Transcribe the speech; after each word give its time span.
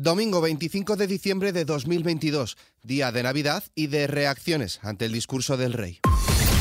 Domingo 0.00 0.40
25 0.40 0.94
de 0.94 1.08
diciembre 1.08 1.50
de 1.52 1.64
2022, 1.64 2.56
día 2.84 3.10
de 3.10 3.24
Navidad 3.24 3.64
y 3.74 3.88
de 3.88 4.06
reacciones 4.06 4.78
ante 4.84 5.06
el 5.06 5.12
discurso 5.12 5.56
del 5.56 5.72
rey. 5.72 5.98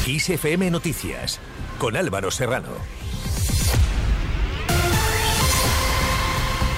ISFM 0.07 0.71
Noticias, 0.71 1.39
con 1.77 1.95
Álvaro 1.95 2.31
Serrano. 2.31 2.71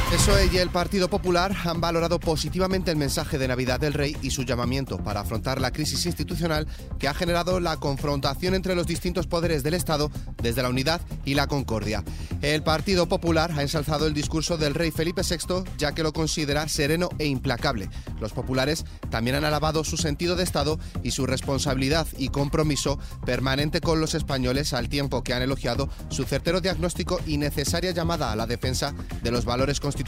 PSOE 0.10 0.50
y 0.52 0.58
el 0.58 0.72
Partido 0.72 1.08
Popular 1.08 1.56
han 1.66 1.82
valorado 1.82 2.20
positivamente 2.20 2.90
el 2.90 2.98
mensaje 2.98 3.38
de 3.38 3.48
Navidad 3.48 3.80
del 3.80 3.94
Rey 3.94 4.18
y 4.24 4.32
su 4.32 4.42
llamamiento 4.42 4.98
para 4.98 5.20
afrontar 5.20 5.62
la 5.62 5.70
crisis 5.70 6.08
institucional 6.08 6.66
que 6.98 7.08
ha 7.08 7.14
generado 7.14 7.60
la 7.60 7.78
confrontación 7.78 8.56
entre 8.56 8.74
los 8.74 8.88
distintos 8.88 9.28
poderes 9.28 9.62
del 9.62 9.76
Estado 9.76 10.10
desde 10.42 10.64
la 10.64 10.70
unidad 10.70 11.00
y 11.26 11.36
la 11.36 11.46
concordia. 11.46 12.04
El 12.42 12.64
Partido 12.64 13.08
Popular 13.08 13.52
ha 13.56 13.62
ensalzado 13.62 14.08
el 14.08 14.16
discurso 14.16 14.58
del 14.58 14.74
rey 14.74 14.90
Felipe 14.90 15.22
VI 15.22 15.64
ya 15.78 15.92
que 15.92 16.02
lo 16.02 16.12
considera 16.12 16.68
sereno 16.70 17.10
e 17.20 17.28
implacable. 17.28 17.88
Los 18.20 18.34
populares 18.34 18.86
también 19.12 19.36
han 19.36 19.46
alabado 19.46 19.84
su 19.84 19.96
sentido 19.96 20.36
de 20.36 20.44
Estado 20.44 20.80
y 21.04 21.12
su 21.12 21.28
responsabilidad 21.28 22.08
y 22.18 22.30
compromiso 22.30 22.98
permanente 23.28 23.80
con 23.80 24.02
los 24.02 24.16
españoles 24.16 24.74
al 24.74 24.90
tiempo 24.90 25.22
que 25.22 25.36
han 25.36 25.44
elogiado 25.44 25.88
su 26.10 26.24
certero 26.24 26.62
diagnóstico 26.62 27.20
y 27.28 27.38
necesaria 27.38 27.92
llamada 27.92 28.32
a 28.32 28.36
la 28.36 28.48
defensa 28.48 28.96
de 29.22 29.30
los 29.30 29.46
valores 29.46 29.80
constitucionales 29.80 29.99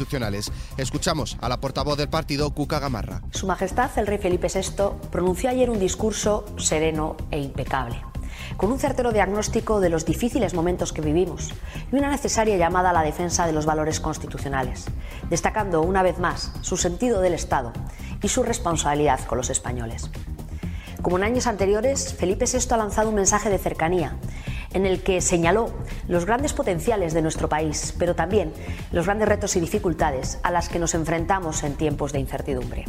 Escuchamos 0.78 1.38
a 1.42 1.50
la 1.50 1.60
portavoz 1.60 1.98
del 1.98 2.10
partido, 2.10 2.52
Cuca 2.52 2.80
Gamarra. 2.80 3.22
Su 3.32 3.48
Majestad, 3.48 3.92
el 3.98 4.08
rey 4.08 4.18
Felipe 4.18 4.48
VI, 4.54 5.10
pronunció 5.12 5.50
ayer 5.50 5.70
un 5.70 5.80
discurso 5.80 6.46
sereno 6.58 7.18
e 7.30 7.40
impecable 7.40 8.02
con 8.58 8.72
un 8.72 8.80
certero 8.80 9.12
diagnóstico 9.12 9.80
de 9.80 9.90
los 9.90 10.06
difíciles 10.06 10.54
momentos 10.54 10.94
que 10.94 11.02
vivimos 11.02 11.50
y 11.92 11.96
una 11.96 12.10
necesaria 12.10 12.58
llamada 12.58 12.92
a 12.92 12.94
la 12.94 13.04
defensa 13.04 13.46
de 13.46 13.54
los 13.54 13.66
valores 13.66 14.00
constitucionales, 14.00 14.86
destacando 15.30 15.82
una 15.82 16.04
vez 16.04 16.20
más 16.20 16.52
su 16.62 16.78
sentido 16.78 17.22
del 17.22 17.34
Estado 17.34 17.74
y 18.22 18.28
su 18.28 18.44
responsabilidad 18.44 19.20
con 19.26 19.38
los 19.38 19.50
españoles. 19.50 20.10
Como 21.02 21.18
en 21.18 21.24
años 21.24 21.48
anteriores, 21.48 22.14
Felipe 22.14 22.46
VI 22.46 22.60
ha 22.72 22.78
lanzado 22.78 23.10
un 23.10 23.16
mensaje 23.16 23.50
de 23.50 23.58
cercanía 23.58 24.18
en 24.74 24.86
el 24.86 25.04
que 25.04 25.22
señaló 25.22 25.72
los 26.08 26.26
grandes 26.26 26.54
potenciales 26.54 27.14
de 27.14 27.22
nuestro 27.22 27.50
país, 27.50 27.94
pero 27.98 28.16
también 28.16 28.54
los 28.92 29.06
grandes 29.06 29.28
retos 29.28 29.56
y 29.56 29.60
dificultades 29.60 30.40
a 30.44 30.52
las 30.52 30.70
que 30.70 30.80
nos 30.80 30.94
enfrentamos 30.94 31.64
en 31.64 31.76
tiempos 31.76 32.14
de 32.14 32.20
incertidumbre. 32.20 32.86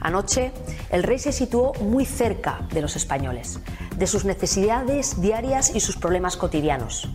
Anoche, 0.00 0.52
el 0.90 1.02
rey 1.02 1.18
se 1.18 1.32
situó 1.32 1.72
muy 1.80 2.04
cerca 2.04 2.60
de 2.72 2.82
los 2.82 2.96
españoles, 2.96 3.60
de 3.96 4.06
sus 4.06 4.24
necesidades 4.24 5.20
diarias 5.20 5.74
y 5.74 5.80
sus 5.80 5.96
problemas 5.96 6.36
cotidianos. 6.36 7.08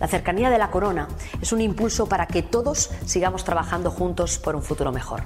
La 0.00 0.08
cercanía 0.08 0.50
de 0.50 0.58
la 0.58 0.70
corona 0.70 1.08
es 1.40 1.52
un 1.52 1.60
impulso 1.60 2.06
para 2.06 2.26
que 2.26 2.42
todos 2.42 2.90
sigamos 3.06 3.44
trabajando 3.44 3.90
juntos 3.90 4.38
por 4.38 4.56
un 4.56 4.62
futuro 4.62 4.92
mejor. 4.92 5.22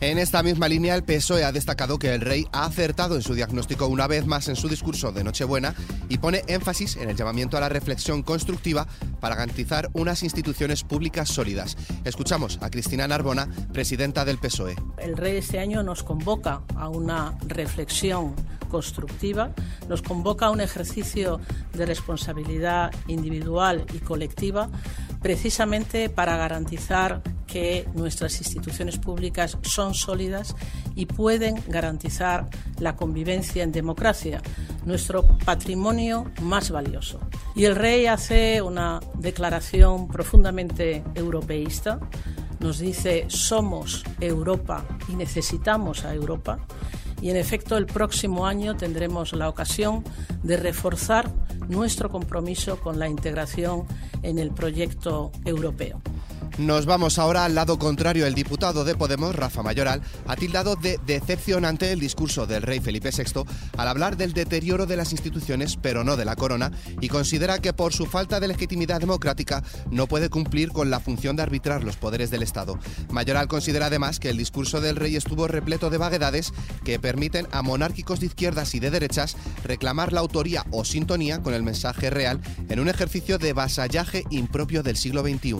En 0.00 0.18
esta 0.18 0.44
misma 0.44 0.68
línea, 0.68 0.94
el 0.94 1.02
PSOE 1.02 1.44
ha 1.44 1.50
destacado 1.50 1.98
que 1.98 2.14
el 2.14 2.20
rey 2.20 2.46
ha 2.52 2.66
acertado 2.66 3.16
en 3.16 3.22
su 3.22 3.34
diagnóstico 3.34 3.88
una 3.88 4.06
vez 4.06 4.26
más 4.26 4.46
en 4.46 4.54
su 4.54 4.68
discurso 4.68 5.10
de 5.10 5.24
Nochebuena 5.24 5.74
y 6.08 6.18
pone 6.18 6.44
énfasis 6.46 6.96
en 6.96 7.10
el 7.10 7.16
llamamiento 7.16 7.56
a 7.56 7.60
la 7.60 7.68
reflexión 7.68 8.22
constructiva 8.22 8.86
para 9.18 9.34
garantizar 9.34 9.90
unas 9.94 10.22
instituciones 10.22 10.84
públicas 10.84 11.28
sólidas. 11.28 11.76
Escuchamos 12.04 12.60
a 12.62 12.70
Cristina 12.70 13.08
Narbona, 13.08 13.48
presidenta 13.72 14.24
del 14.24 14.38
PSOE. 14.38 14.76
El 14.98 15.16
rey 15.16 15.38
este 15.38 15.58
año 15.58 15.82
nos 15.82 16.04
convoca 16.04 16.62
a 16.76 16.88
una 16.88 17.36
reflexión 17.48 18.36
constructiva, 18.70 19.50
nos 19.88 20.02
convoca 20.02 20.46
a 20.46 20.50
un 20.50 20.60
ejercicio 20.60 21.40
de 21.72 21.86
responsabilidad 21.86 22.92
individual 23.08 23.84
y 23.92 23.98
colectiva 23.98 24.68
precisamente 25.20 26.08
para 26.08 26.36
garantizar 26.36 27.20
que 27.48 27.88
nuestras 27.94 28.38
instituciones 28.38 28.98
públicas 28.98 29.58
son 29.62 29.94
sólidas 29.94 30.54
y 30.94 31.06
pueden 31.06 31.56
garantizar 31.66 32.46
la 32.78 32.94
convivencia 32.94 33.64
en 33.64 33.72
democracia, 33.72 34.40
nuestro 34.84 35.26
patrimonio 35.44 36.30
más 36.42 36.70
valioso. 36.70 37.18
Y 37.56 37.64
el 37.64 37.74
rey 37.74 38.06
hace 38.06 38.62
una 38.62 39.00
declaración 39.14 40.06
profundamente 40.06 41.02
europeísta. 41.16 41.98
Nos 42.60 42.78
dice 42.78 43.24
somos 43.28 44.04
Europa 44.20 44.84
y 45.08 45.16
necesitamos 45.16 46.04
a 46.04 46.14
Europa. 46.14 46.60
Y 47.20 47.30
en 47.30 47.36
efecto 47.36 47.76
el 47.76 47.86
próximo 47.86 48.46
año 48.46 48.76
tendremos 48.76 49.32
la 49.32 49.48
ocasión 49.48 50.04
de 50.42 50.56
reforzar 50.56 51.32
nuestro 51.68 52.10
compromiso 52.10 52.78
con 52.78 52.98
la 52.98 53.08
integración 53.08 53.86
en 54.22 54.38
el 54.38 54.52
proyecto 54.52 55.32
europeo. 55.44 56.00
Nos 56.58 56.86
vamos 56.86 57.20
ahora 57.20 57.44
al 57.44 57.54
lado 57.54 57.78
contrario. 57.78 58.26
El 58.26 58.34
diputado 58.34 58.84
de 58.84 58.96
Podemos, 58.96 59.32
Rafa 59.32 59.62
Mayoral, 59.62 60.02
ha 60.26 60.34
tildado 60.34 60.74
de 60.74 60.98
decepcionante 61.06 61.92
el 61.92 62.00
discurso 62.00 62.48
del 62.48 62.62
rey 62.62 62.80
Felipe 62.80 63.10
VI 63.16 63.44
al 63.76 63.86
hablar 63.86 64.16
del 64.16 64.32
deterioro 64.32 64.84
de 64.84 64.96
las 64.96 65.12
instituciones, 65.12 65.78
pero 65.80 66.02
no 66.02 66.16
de 66.16 66.24
la 66.24 66.34
corona, 66.34 66.72
y 67.00 67.08
considera 67.10 67.60
que 67.60 67.72
por 67.72 67.92
su 67.92 68.06
falta 68.06 68.40
de 68.40 68.48
legitimidad 68.48 68.98
democrática 68.98 69.62
no 69.88 70.08
puede 70.08 70.30
cumplir 70.30 70.72
con 70.72 70.90
la 70.90 70.98
función 70.98 71.36
de 71.36 71.42
arbitrar 71.42 71.84
los 71.84 71.96
poderes 71.96 72.28
del 72.32 72.42
Estado. 72.42 72.76
Mayoral 73.12 73.46
considera 73.46 73.86
además 73.86 74.18
que 74.18 74.30
el 74.30 74.36
discurso 74.36 74.80
del 74.80 74.96
rey 74.96 75.14
estuvo 75.14 75.46
repleto 75.46 75.90
de 75.90 75.98
vaguedades 75.98 76.52
que 76.84 76.98
permiten 76.98 77.46
a 77.52 77.62
monárquicos 77.62 78.18
de 78.18 78.26
izquierdas 78.26 78.74
y 78.74 78.80
de 78.80 78.90
derechas 78.90 79.36
reclamar 79.62 80.12
la 80.12 80.20
autoría 80.20 80.66
o 80.72 80.84
sintonía 80.84 81.40
con 81.40 81.54
el 81.54 81.62
mensaje 81.62 82.10
real 82.10 82.40
en 82.68 82.80
un 82.80 82.88
ejercicio 82.88 83.38
de 83.38 83.52
vasallaje 83.52 84.24
impropio 84.30 84.82
del 84.82 84.96
siglo 84.96 85.22
XXI. 85.22 85.54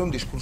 un 0.00 0.10
discurso 0.10 0.39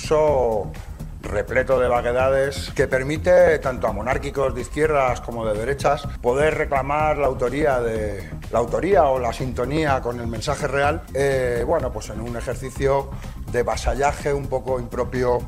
repleto 1.23 1.79
de 1.79 1.89
vaguedades 1.89 2.71
que 2.75 2.87
permite 2.87 3.59
tanto 3.59 3.87
a 3.89 3.93
monárquicos 3.93 4.55
de 4.55 4.61
izquierdas 4.61 5.21
como 5.21 5.45
de 5.45 5.59
derechas 5.59 6.07
poder 6.23 6.55
reclamar 6.57 7.19
la 7.19 7.27
autoría 7.27 7.81
de 7.81 8.31
la 8.51 8.61
autoría 8.61 9.05
o 9.05 9.19
la 9.19 9.33
sintonía 9.33 10.01
con 10.01 10.21
el 10.21 10.29
mensaje 10.29 10.69
real 10.69 11.03
eh, 11.13 11.65
bueno 11.67 11.93
pues 11.93 12.09
en 12.11 12.21
un 12.21 12.37
ejercicio 12.37 13.11
de 13.53 13.63
vasallaje 13.63 14.33
un 14.33 14.47
poco 14.47 14.79
impropio 14.79 15.41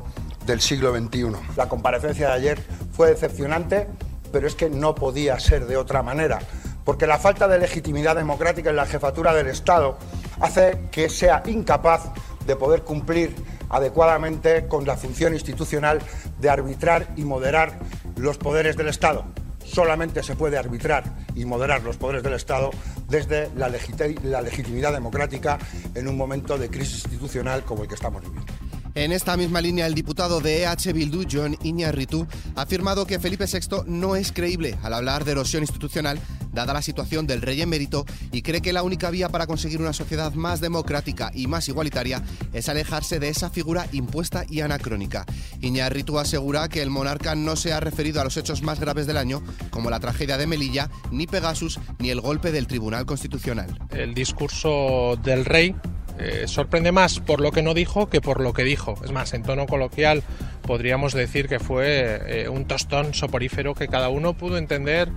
del 0.45 0.61
siglo 0.61 0.95
XXI. 0.95 1.31
La 1.55 1.67
comparecencia 1.67 2.27
de 2.27 2.33
ayer 2.33 2.63
fue 2.91 3.09
decepcionante, 3.09 3.87
pero 4.31 4.47
es 4.47 4.55
que 4.55 4.69
no 4.69 4.95
podía 4.95 5.39
ser 5.39 5.65
de 5.65 5.77
otra 5.77 6.03
manera, 6.03 6.39
porque 6.83 7.07
la 7.07 7.19
falta 7.19 7.47
de 7.47 7.59
legitimidad 7.59 8.15
democrática 8.15 8.69
en 8.69 8.75
la 8.75 8.85
jefatura 8.85 9.33
del 9.33 9.47
Estado 9.47 9.97
hace 10.39 10.87
que 10.91 11.09
sea 11.09 11.43
incapaz 11.45 12.11
de 12.45 12.55
poder 12.55 12.81
cumplir 12.81 13.35
adecuadamente 13.71 14.67
con 14.67 14.85
la 14.85 14.97
función 14.97 15.33
institucional 15.33 15.99
de 16.39 16.49
arbitrar 16.49 17.07
y 17.15 17.23
moderar 17.23 17.79
los 18.17 18.37
poderes 18.37 18.77
del 18.77 18.89
Estado. 18.89 19.25
Solamente 19.65 20.21
se 20.23 20.35
puede 20.35 20.57
arbitrar 20.57 21.03
y 21.35 21.45
moderar 21.45 21.81
los 21.81 21.95
poderes 21.97 22.23
del 22.23 22.33
Estado 22.33 22.71
desde 23.07 23.49
la, 23.55 23.69
legitimidad 23.69 24.91
democrática 24.91 25.57
en 25.95 26.07
un 26.07 26.17
momento 26.17 26.57
de 26.57 26.69
crisis 26.69 27.05
institucional 27.05 27.63
como 27.63 27.83
el 27.83 27.87
que 27.87 27.95
estamos 27.95 28.21
viviendo. 28.21 28.51
En 28.93 29.13
esta 29.13 29.37
misma 29.37 29.61
línea, 29.61 29.85
el 29.85 29.93
diputado 29.93 30.41
de 30.41 30.63
EH 30.63 30.91
Bildu, 30.91 31.23
John 31.31 31.55
Iñarritu, 31.63 32.27
ha 32.55 32.63
afirmado 32.63 33.07
que 33.07 33.19
Felipe 33.19 33.45
VI 33.45 33.83
no 33.85 34.17
es 34.17 34.33
creíble 34.33 34.77
al 34.83 34.93
hablar 34.93 35.23
de 35.23 35.31
erosión 35.31 35.63
institucional, 35.63 36.19
dada 36.51 36.73
la 36.73 36.81
situación 36.81 37.27
del 37.27 37.41
rey 37.41 37.61
emérito, 37.61 38.05
y 38.31 38.41
cree 38.41 38.61
que 38.61 38.73
la 38.73 38.83
única 38.83 39.09
vía 39.09 39.29
para 39.29 39.47
conseguir 39.47 39.81
una 39.81 39.93
sociedad 39.93 40.33
más 40.33 40.61
democrática 40.61 41.31
y 41.33 41.47
más 41.47 41.67
igualitaria 41.67 42.23
es 42.53 42.69
alejarse 42.69 43.19
de 43.19 43.29
esa 43.29 43.49
figura 43.49 43.87
impuesta 43.91 44.45
y 44.49 44.61
anacrónica. 44.61 45.25
Iñarritu 45.61 46.19
asegura 46.19 46.69
que 46.69 46.81
el 46.81 46.89
monarca 46.89 47.35
no 47.35 47.55
se 47.55 47.73
ha 47.73 47.79
referido 47.79 48.21
a 48.21 48.23
los 48.23 48.37
hechos 48.37 48.61
más 48.61 48.79
graves 48.79 49.07
del 49.07 49.17
año, 49.17 49.41
como 49.69 49.89
la 49.89 49.99
tragedia 49.99 50.37
de 50.37 50.47
Melilla, 50.47 50.89
ni 51.11 51.27
Pegasus, 51.27 51.79
ni 51.99 52.09
el 52.09 52.21
golpe 52.21 52.51
del 52.51 52.67
Tribunal 52.67 53.05
Constitucional. 53.05 53.79
El 53.91 54.13
discurso 54.13 55.17
del 55.23 55.45
rey 55.45 55.75
eh, 56.19 56.43
sorprende 56.47 56.91
más 56.91 57.19
por 57.19 57.41
lo 57.41 57.51
que 57.51 57.63
no 57.63 57.73
dijo 57.73 58.09
que 58.09 58.21
por 58.21 58.41
lo 58.41 58.53
que 58.53 58.63
dijo. 58.63 58.95
Es 59.03 59.11
más, 59.11 59.33
en 59.33 59.43
tono 59.43 59.65
coloquial 59.65 60.23
podríamos 60.61 61.13
decir 61.13 61.47
que 61.47 61.59
fue 61.59 62.21
eh, 62.25 62.49
un 62.49 62.65
tostón 62.65 63.13
soporífero 63.13 63.73
que 63.73 63.87
cada 63.87 64.09
uno 64.09 64.33
pudo 64.33 64.57
entender 64.57 65.09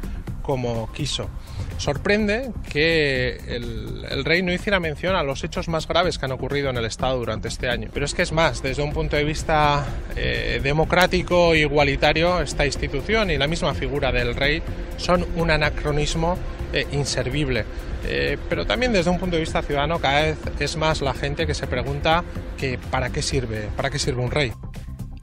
como 0.44 0.92
quiso. 0.92 1.28
Sorprende 1.78 2.52
que 2.70 3.36
el, 3.48 4.24
rey 4.24 4.42
no 4.42 4.52
hiciera 4.52 4.78
mención 4.78 5.16
a 5.16 5.22
los 5.22 5.42
hechos 5.42 5.68
más 5.68 5.88
graves 5.88 6.18
que 6.18 6.26
han 6.26 6.32
ocurrido 6.32 6.70
en 6.70 6.76
el 6.76 6.84
Estado 6.84 7.18
durante 7.18 7.48
este 7.48 7.68
año. 7.68 7.88
Pero 7.92 8.06
es 8.06 8.14
que 8.14 8.22
es 8.22 8.30
más, 8.30 8.62
desde 8.62 8.82
un 8.82 8.92
punto 8.92 9.16
de 9.16 9.24
vista 9.24 9.84
eh, 10.14 10.60
democrático 10.62 11.54
e 11.54 11.60
igualitario, 11.60 12.40
esta 12.40 12.64
institución 12.64 13.30
y 13.30 13.38
la 13.38 13.48
misma 13.48 13.74
figura 13.74 14.12
del 14.12 14.36
rey 14.36 14.62
son 14.98 15.26
un 15.36 15.50
anacronismo 15.50 16.38
eh, 16.72 16.86
inservible. 16.92 17.64
Eh, 18.06 18.36
pero 18.48 18.66
también 18.66 18.92
desde 18.92 19.10
un 19.10 19.18
punto 19.18 19.36
de 19.36 19.40
vista 19.40 19.62
ciudadano 19.62 19.98
cada 19.98 20.22
vez 20.22 20.38
es 20.60 20.76
más 20.76 21.00
la 21.00 21.14
gente 21.14 21.46
que 21.46 21.54
se 21.54 21.66
pregunta 21.66 22.22
que 22.58 22.78
para 22.90 23.10
qué 23.10 23.22
sirve, 23.22 23.68
para 23.76 23.90
qué 23.90 23.98
sirve 23.98 24.22
un 24.22 24.30
rey. 24.30 24.52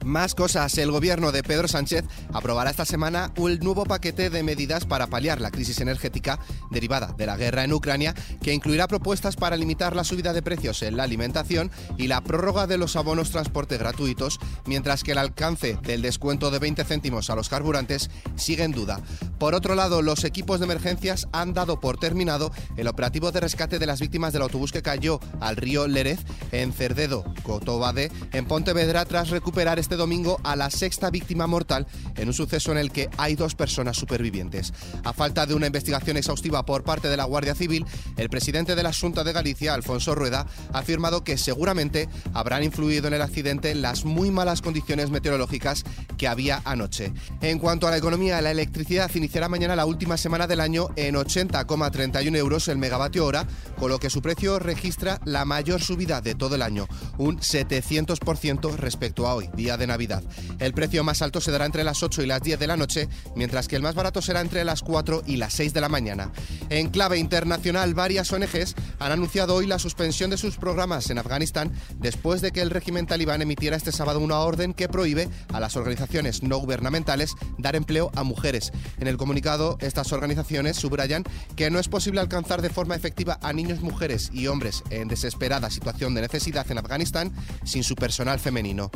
Más 0.04 0.34
cosas. 0.34 0.76
El 0.78 0.90
gobierno 0.90 1.30
de 1.30 1.42
Pedro 1.42 1.68
Sánchez 1.68 2.04
aprobará 2.32 2.70
esta 2.70 2.84
semana 2.84 3.32
un 3.36 3.58
nuevo 3.60 3.84
paquete 3.84 4.30
de 4.30 4.42
medidas 4.42 4.84
para 4.84 5.06
paliar 5.06 5.40
la 5.40 5.50
crisis 5.50 5.80
energética 5.80 6.40
derivada 6.70 7.14
de 7.16 7.26
la 7.26 7.36
guerra 7.36 7.64
en 7.64 7.72
Ucrania, 7.72 8.14
que 8.42 8.52
incluirá 8.52 8.88
propuestas 8.88 9.36
para 9.36 9.56
limitar 9.56 9.94
la 9.94 10.04
subida 10.04 10.32
de 10.32 10.42
precios 10.42 10.82
en 10.82 10.96
la 10.96 11.04
alimentación 11.04 11.70
y 11.98 12.08
la 12.08 12.20
prórroga 12.20 12.66
de 12.66 12.78
los 12.78 12.96
abonos 12.96 13.30
transporte 13.30 13.78
gratuitos, 13.78 14.40
mientras 14.66 15.04
que 15.04 15.12
el 15.12 15.18
alcance 15.18 15.78
del 15.82 16.02
descuento 16.02 16.50
de 16.50 16.58
20 16.58 16.84
céntimos 16.84 17.30
a 17.30 17.36
los 17.36 17.48
carburantes 17.48 18.10
sigue 18.36 18.64
en 18.64 18.72
duda. 18.72 19.00
Por 19.38 19.54
otro 19.54 19.74
lado, 19.74 20.02
los 20.02 20.24
equipos 20.24 20.58
de 20.60 20.66
emergencias 20.66 21.28
han 21.32 21.54
dado 21.54 21.80
por 21.80 21.98
terminado 21.98 22.52
el 22.76 22.88
operativo 22.88 23.30
de 23.30 23.40
rescate 23.40 23.78
de 23.78 23.86
las 23.86 24.00
víctimas 24.00 24.32
del 24.32 24.42
autobús 24.42 24.72
que 24.72 24.82
cayó 24.82 25.20
al 25.40 25.56
río 25.56 25.86
Lérez 25.86 26.20
en 26.50 26.72
Cerdedo, 26.72 27.24
Cotobade, 27.42 28.10
en 28.32 28.46
Pontevedra, 28.46 29.04
tras 29.04 29.30
recuperar 29.30 29.78
este 29.78 29.91
domingo 29.96 30.40
a 30.44 30.56
la 30.56 30.70
sexta 30.70 31.10
víctima 31.10 31.46
mortal 31.46 31.86
en 32.16 32.28
un 32.28 32.34
suceso 32.34 32.72
en 32.72 32.78
el 32.78 32.92
que 32.92 33.08
hay 33.18 33.34
dos 33.34 33.54
personas 33.54 33.96
supervivientes. 33.96 34.72
A 35.04 35.12
falta 35.12 35.46
de 35.46 35.54
una 35.54 35.66
investigación 35.66 36.16
exhaustiva 36.16 36.64
por 36.64 36.84
parte 36.84 37.08
de 37.08 37.16
la 37.16 37.24
Guardia 37.24 37.54
Civil, 37.54 37.86
el 38.16 38.28
presidente 38.30 38.74
de 38.74 38.82
la 38.82 38.92
Junta 38.92 39.24
de 39.24 39.32
Galicia, 39.32 39.74
Alfonso 39.74 40.14
Rueda, 40.14 40.46
ha 40.72 40.78
afirmado 40.78 41.24
que 41.24 41.38
seguramente 41.38 42.08
habrán 42.34 42.62
influido 42.62 43.08
en 43.08 43.14
el 43.14 43.22
accidente 43.22 43.74
las 43.74 44.04
muy 44.04 44.30
malas 44.30 44.62
condiciones 44.62 45.10
meteorológicas 45.10 45.84
que 46.16 46.28
había 46.28 46.62
anoche. 46.64 47.12
En 47.40 47.58
cuanto 47.58 47.86
a 47.86 47.90
la 47.90 47.96
economía, 47.96 48.40
la 48.42 48.50
electricidad 48.50 49.10
iniciará 49.14 49.48
mañana 49.48 49.76
la 49.76 49.86
última 49.86 50.16
semana 50.16 50.46
del 50.46 50.60
año 50.60 50.88
en 50.96 51.14
80,31 51.14 52.36
euros 52.36 52.68
el 52.68 52.78
megavatio 52.78 53.24
hora, 53.24 53.46
con 53.78 53.90
lo 53.90 53.98
que 53.98 54.10
su 54.10 54.22
precio 54.22 54.58
registra 54.58 55.20
la 55.24 55.44
mayor 55.44 55.80
subida 55.80 56.20
de 56.20 56.34
todo 56.34 56.54
el 56.54 56.62
año, 56.62 56.86
un 57.18 57.38
700% 57.38 58.76
respecto 58.76 59.26
a 59.26 59.34
hoy, 59.34 59.48
día 59.54 59.76
de 59.76 59.81
Navidad. 59.86 60.22
El 60.58 60.72
precio 60.72 61.04
más 61.04 61.22
alto 61.22 61.40
se 61.40 61.50
dará 61.50 61.66
entre 61.66 61.84
las 61.84 62.02
8 62.02 62.22
y 62.22 62.26
las 62.26 62.42
10 62.42 62.58
de 62.58 62.66
la 62.66 62.76
noche, 62.76 63.08
mientras 63.36 63.68
que 63.68 63.76
el 63.76 63.82
más 63.82 63.94
barato 63.94 64.22
será 64.22 64.40
entre 64.40 64.64
las 64.64 64.82
4 64.82 65.22
y 65.26 65.36
las 65.36 65.52
6 65.54 65.72
de 65.74 65.80
la 65.80 65.88
mañana. 65.88 66.32
En 66.70 66.90
clave 66.90 67.18
internacional, 67.18 67.94
varias 67.94 68.32
ONGs 68.32 68.74
han 68.98 69.12
anunciado 69.12 69.54
hoy 69.54 69.66
la 69.66 69.78
suspensión 69.78 70.30
de 70.30 70.38
sus 70.38 70.56
programas 70.56 71.10
en 71.10 71.18
Afganistán 71.18 71.72
después 71.98 72.40
de 72.40 72.52
que 72.52 72.62
el 72.62 72.70
régimen 72.70 73.06
talibán 73.06 73.42
emitiera 73.42 73.76
este 73.76 73.92
sábado 73.92 74.20
una 74.20 74.38
orden 74.38 74.74
que 74.74 74.88
prohíbe 74.88 75.28
a 75.52 75.60
las 75.60 75.76
organizaciones 75.76 76.42
no 76.42 76.58
gubernamentales 76.58 77.34
dar 77.58 77.76
empleo 77.76 78.10
a 78.14 78.22
mujeres. 78.22 78.72
En 78.98 79.08
el 79.08 79.16
comunicado, 79.16 79.78
estas 79.80 80.12
organizaciones 80.12 80.76
subrayan 80.76 81.24
que 81.56 81.70
no 81.70 81.78
es 81.78 81.88
posible 81.88 82.20
alcanzar 82.20 82.62
de 82.62 82.70
forma 82.70 82.94
efectiva 82.94 83.38
a 83.42 83.52
niños, 83.52 83.80
mujeres 83.80 84.30
y 84.32 84.46
hombres 84.46 84.82
en 84.90 85.08
desesperada 85.08 85.70
situación 85.70 86.14
de 86.14 86.22
necesidad 86.22 86.70
en 86.70 86.78
Afganistán 86.78 87.32
sin 87.64 87.84
su 87.84 87.94
personal 87.94 88.38
femenino. 88.38 88.90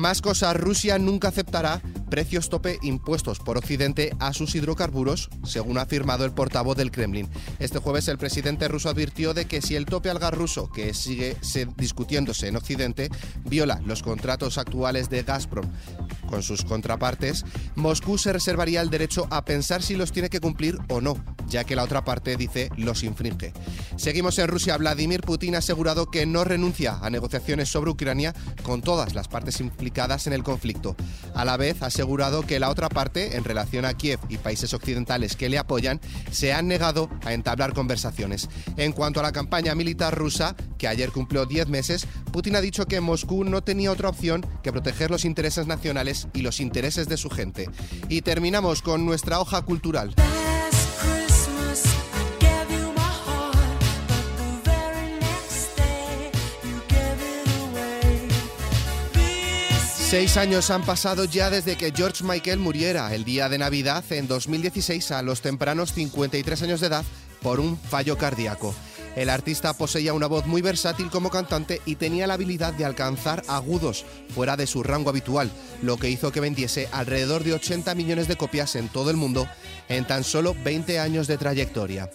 Más 0.00 0.22
cosas, 0.22 0.56
Rusia 0.56 0.98
nunca 0.98 1.28
aceptará 1.28 1.82
precios 2.10 2.50
tope 2.50 2.78
impuestos 2.82 3.38
por 3.38 3.56
Occidente 3.56 4.14
a 4.18 4.34
sus 4.34 4.54
hidrocarburos, 4.54 5.30
según 5.44 5.78
ha 5.78 5.82
afirmado 5.82 6.24
el 6.24 6.32
portavoz 6.32 6.76
del 6.76 6.90
Kremlin. 6.90 7.28
Este 7.60 7.78
jueves 7.78 8.08
el 8.08 8.18
presidente 8.18 8.68
ruso 8.68 8.90
advirtió 8.90 9.32
de 9.32 9.46
que 9.46 9.62
si 9.62 9.76
el 9.76 9.86
tope 9.86 10.10
al 10.10 10.18
gas 10.18 10.34
ruso, 10.34 10.70
que 10.70 10.92
sigue 10.92 11.36
discutiéndose 11.76 12.48
en 12.48 12.56
Occidente, 12.56 13.08
viola 13.44 13.80
los 13.86 14.02
contratos 14.02 14.58
actuales 14.58 15.08
de 15.08 15.22
Gazprom 15.22 15.66
con 16.28 16.42
sus 16.42 16.64
contrapartes, 16.64 17.44
Moscú 17.74 18.18
se 18.18 18.32
reservaría 18.32 18.80
el 18.80 18.90
derecho 18.90 19.26
a 19.30 19.44
pensar 19.44 19.82
si 19.82 19.96
los 19.96 20.12
tiene 20.12 20.30
que 20.30 20.40
cumplir 20.40 20.78
o 20.88 21.00
no, 21.00 21.16
ya 21.48 21.64
que 21.64 21.76
la 21.76 21.82
otra 21.84 22.04
parte 22.04 22.36
dice 22.36 22.70
los 22.76 23.02
infringe. 23.02 23.52
Seguimos 23.96 24.38
en 24.38 24.48
Rusia. 24.48 24.76
Vladimir 24.76 25.20
Putin 25.22 25.54
ha 25.54 25.58
asegurado 25.58 26.10
que 26.10 26.26
no 26.26 26.44
renuncia 26.44 26.98
a 27.02 27.10
negociaciones 27.10 27.68
sobre 27.68 27.90
Ucrania 27.90 28.34
con 28.62 28.80
todas 28.80 29.14
las 29.14 29.28
partes 29.28 29.60
implicadas 29.60 30.26
en 30.26 30.32
el 30.32 30.42
conflicto. 30.42 30.96
A 31.34 31.44
la 31.44 31.56
vez 31.56 31.82
ha 31.82 31.90
asegurado 32.00 32.46
que 32.46 32.58
la 32.58 32.70
otra 32.70 32.88
parte, 32.88 33.36
en 33.36 33.44
relación 33.44 33.84
a 33.84 33.92
Kiev 33.92 34.20
y 34.30 34.38
países 34.38 34.72
occidentales 34.72 35.36
que 35.36 35.50
le 35.50 35.58
apoyan, 35.58 36.00
se 36.30 36.54
han 36.54 36.66
negado 36.66 37.10
a 37.26 37.34
entablar 37.34 37.74
conversaciones. 37.74 38.48
En 38.78 38.92
cuanto 38.92 39.20
a 39.20 39.22
la 39.22 39.32
campaña 39.32 39.74
militar 39.74 40.16
rusa, 40.16 40.56
que 40.78 40.88
ayer 40.88 41.12
cumplió 41.12 41.44
10 41.44 41.68
meses, 41.68 42.06
Putin 42.32 42.56
ha 42.56 42.62
dicho 42.62 42.86
que 42.86 43.02
Moscú 43.02 43.44
no 43.44 43.62
tenía 43.62 43.92
otra 43.92 44.08
opción 44.08 44.46
que 44.62 44.72
proteger 44.72 45.10
los 45.10 45.26
intereses 45.26 45.66
nacionales 45.66 46.26
y 46.32 46.40
los 46.40 46.60
intereses 46.60 47.06
de 47.06 47.18
su 47.18 47.28
gente. 47.28 47.68
Y 48.08 48.22
terminamos 48.22 48.80
con 48.80 49.04
nuestra 49.04 49.38
hoja 49.38 49.60
cultural. 49.60 50.14
Seis 60.10 60.36
años 60.36 60.72
han 60.72 60.82
pasado 60.82 61.24
ya 61.24 61.50
desde 61.50 61.76
que 61.76 61.92
George 61.94 62.24
Michael 62.24 62.58
muriera 62.58 63.14
el 63.14 63.22
día 63.22 63.48
de 63.48 63.58
Navidad 63.58 64.02
en 64.10 64.26
2016 64.26 65.12
a 65.12 65.22
los 65.22 65.40
tempranos 65.40 65.92
53 65.92 66.62
años 66.64 66.80
de 66.80 66.88
edad 66.88 67.04
por 67.40 67.60
un 67.60 67.78
fallo 67.78 68.18
cardíaco. 68.18 68.74
El 69.14 69.30
artista 69.30 69.72
poseía 69.72 70.12
una 70.12 70.26
voz 70.26 70.46
muy 70.46 70.62
versátil 70.62 71.10
como 71.10 71.30
cantante 71.30 71.80
y 71.86 71.94
tenía 71.94 72.26
la 72.26 72.34
habilidad 72.34 72.72
de 72.72 72.84
alcanzar 72.84 73.44
agudos 73.46 74.04
fuera 74.34 74.56
de 74.56 74.66
su 74.66 74.82
rango 74.82 75.10
habitual, 75.10 75.48
lo 75.80 75.96
que 75.96 76.10
hizo 76.10 76.32
que 76.32 76.40
vendiese 76.40 76.88
alrededor 76.90 77.44
de 77.44 77.54
80 77.54 77.94
millones 77.94 78.26
de 78.26 78.34
copias 78.34 78.74
en 78.74 78.88
todo 78.88 79.10
el 79.10 79.16
mundo 79.16 79.46
en 79.88 80.08
tan 80.08 80.24
solo 80.24 80.56
20 80.64 80.98
años 80.98 81.28
de 81.28 81.38
trayectoria. 81.38 82.10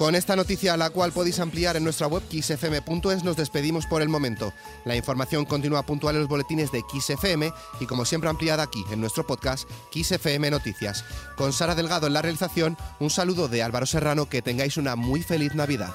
Con 0.00 0.14
esta 0.14 0.34
noticia, 0.34 0.78
la 0.78 0.88
cual 0.88 1.12
podéis 1.12 1.40
ampliar 1.40 1.76
en 1.76 1.84
nuestra 1.84 2.06
web 2.06 2.22
xfm.es, 2.22 3.22
nos 3.22 3.36
despedimos 3.36 3.84
por 3.84 4.00
el 4.00 4.08
momento. 4.08 4.54
La 4.86 4.96
información 4.96 5.44
continúa 5.44 5.82
puntual 5.82 6.14
en 6.14 6.22
los 6.22 6.28
boletines 6.30 6.72
de 6.72 6.80
XFM 6.80 7.52
y 7.80 7.84
como 7.84 8.06
siempre 8.06 8.30
ampliada 8.30 8.62
aquí 8.62 8.82
en 8.90 9.02
nuestro 9.02 9.26
podcast 9.26 9.68
XFM 9.92 10.50
Noticias. 10.50 11.04
Con 11.36 11.52
Sara 11.52 11.74
Delgado 11.74 12.06
en 12.06 12.14
la 12.14 12.22
realización, 12.22 12.78
un 12.98 13.10
saludo 13.10 13.46
de 13.48 13.62
Álvaro 13.62 13.84
Serrano, 13.84 14.24
que 14.24 14.40
tengáis 14.40 14.78
una 14.78 14.96
muy 14.96 15.22
feliz 15.22 15.54
Navidad. 15.54 15.92